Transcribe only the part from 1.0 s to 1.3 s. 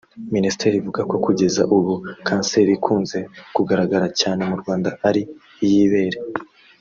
ko